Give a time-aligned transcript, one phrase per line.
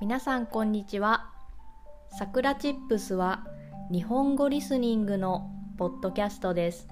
[0.00, 1.32] 皆さんこんにちは。
[2.16, 3.44] さくらチップスは
[3.90, 6.86] 日本語リスニングのポッドキャストです。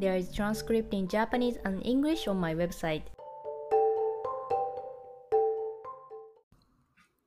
[0.00, 3.02] There is transcript in Japanese and English on my website.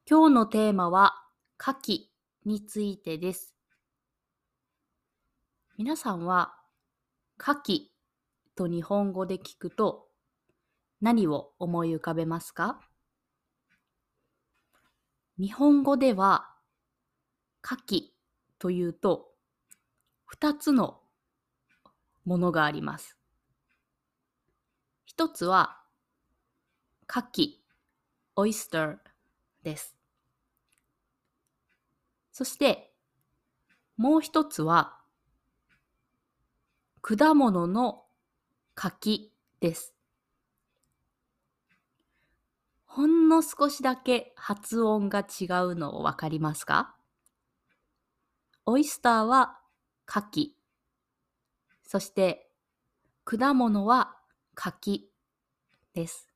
[0.09, 1.23] 今日のテーマは
[1.57, 1.99] 牡蠣
[2.43, 3.55] についてです。
[5.77, 6.53] 皆さんは
[7.39, 7.79] 牡蠣
[8.57, 10.09] と日本語で聞くと
[10.99, 12.81] 何を思い浮かべますか？
[15.37, 16.49] 日本語では、
[17.61, 18.03] 牡蠣
[18.57, 19.33] というと、
[20.25, 21.01] 二つの
[22.23, 23.17] ものがあります。
[25.03, 25.81] 一つは、
[27.09, 27.49] 牡蠣、
[28.37, 28.97] オイスター
[29.63, 29.97] です。
[32.31, 32.93] そして、
[33.97, 34.99] もう一つは、
[37.01, 38.05] 果物の
[38.73, 39.94] 柿です。
[42.95, 46.95] ほんの少しだけ発音が違うのわかりますか？
[48.65, 49.59] オイスターは
[50.07, 50.47] 牡蠣。
[51.85, 52.49] そして
[53.25, 54.15] 果物は
[54.53, 55.09] 柿
[55.93, 56.29] です。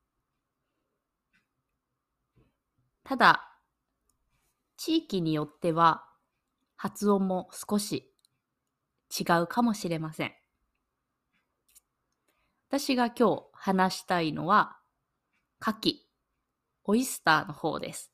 [3.05, 3.57] ただ、
[4.75, 6.03] 地域によっては
[6.75, 8.11] 発音も少し
[9.17, 10.33] 違うかもしれません。
[12.67, 14.75] 私が今日話したいのは、
[15.61, 16.08] 牡蠣
[16.91, 18.11] オイスターの方です。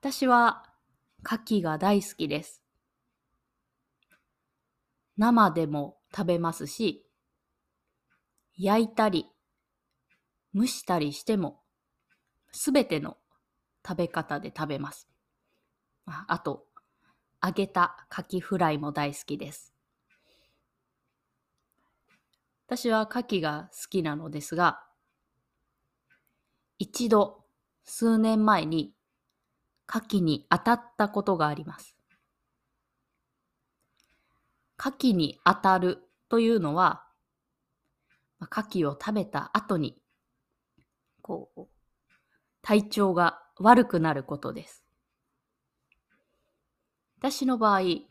[0.00, 0.62] 私は
[1.24, 2.62] 牡蠣が大好きです。
[5.16, 7.04] 生でも食べますし、
[8.56, 9.26] 焼いたり、
[10.54, 11.62] 蒸したりしても、
[12.52, 13.16] すべての
[13.84, 15.08] 食べ方で食べます。
[16.06, 16.64] あと、
[17.44, 19.74] 揚げた牡蠣フライも大好きです。
[22.68, 24.85] 私は牡蠣が好きなのですが、
[26.78, 27.44] 一度
[27.84, 28.92] 数年前に
[29.88, 31.94] 牡蠣に当たったことがあります。
[34.78, 37.04] 牡蠣に当たるというのは、
[38.40, 39.96] 牡蠣を食べた後に、
[41.22, 41.66] こう、
[42.62, 44.84] 体調が悪くなることです。
[47.18, 48.06] 私の場合、牡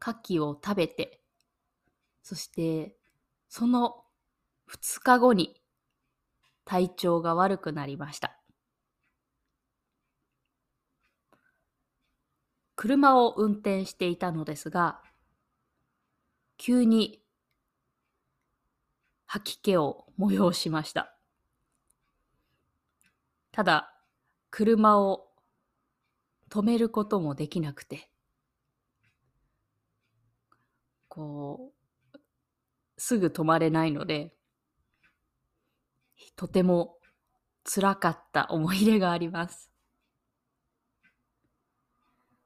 [0.00, 1.20] 蠣を食べて、
[2.22, 2.96] そして
[3.48, 4.04] その
[4.70, 5.59] 2日後に
[6.70, 8.38] 体調が悪くなりました。
[12.76, 15.02] 車を運転していたのですが、
[16.58, 17.24] 急に
[19.26, 21.18] 吐き気を催しました。
[23.50, 23.92] ただ、
[24.52, 25.26] 車を
[26.50, 28.12] 止めることもできなくて、
[31.08, 31.72] こ
[32.14, 32.18] う、
[32.96, 34.36] すぐ止まれないので、
[36.36, 36.96] とても
[37.64, 39.70] 辛かった思い出があります。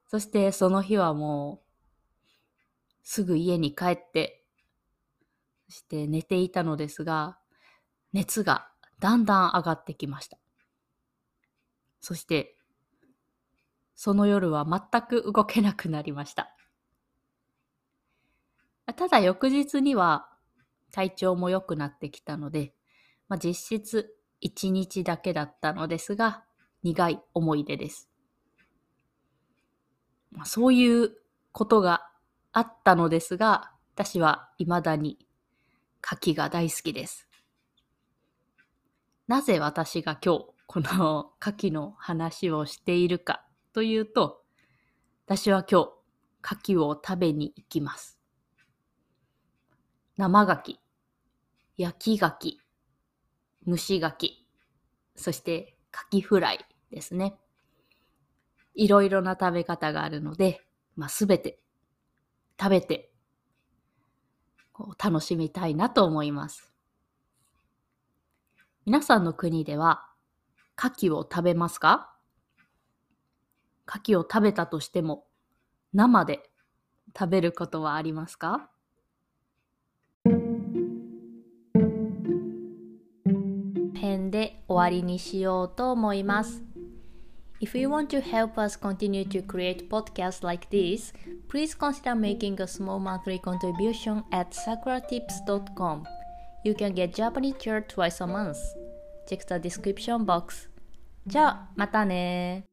[0.07, 1.65] そしてその日はもう
[3.03, 4.45] すぐ家に帰って
[5.67, 7.37] そして寝ていたのですが
[8.13, 8.69] 熱が
[8.99, 10.37] だんだん上がってきました。
[11.99, 12.55] そして
[13.95, 16.55] その夜は全く動けなくなりました。
[18.95, 20.29] ただ翌日には
[20.91, 22.73] 体調も良くなってきたので
[23.27, 26.43] まあ、実質1日だけだったのですが、
[26.83, 28.09] 苦い思い出です。
[30.31, 31.11] まあ、そういう
[31.51, 32.09] ことが
[32.51, 35.17] あったのですが、私は未だに
[36.03, 37.27] 牡蠣が大好きです。
[39.27, 44.41] なぜ私が今日この牡蠣の話をしているかというと、
[45.25, 45.89] 私は今日
[46.43, 48.19] 牡蠣を食べに行きます。
[50.17, 50.75] 生牡蠣、
[51.77, 52.64] 焼き牡蠣、
[53.67, 54.45] 蒸し柿、
[55.15, 57.37] そして柿フライですね。
[58.73, 60.61] いろいろな食べ方があるので、
[60.95, 61.59] まあ、すべて
[62.59, 63.11] 食べて
[64.71, 66.73] こう楽しみたいなと思います。
[68.85, 70.09] 皆さんの国では
[70.77, 72.13] 牡蠣を食べますか？
[73.87, 75.25] 牡蠣を食べたとしても
[75.93, 76.43] 生で
[77.17, 78.69] 食べることはありますか？
[84.30, 86.62] で終わりにしようと思います。
[87.60, 91.12] If you want to help us continue to create podcasts like this,
[91.48, 96.04] please consider making a small monthly contribution at sakuratips.com.
[96.64, 98.56] You can get Japanese chair twice a month.
[99.28, 100.70] Check the description box.
[101.26, 102.64] じゃあ、またね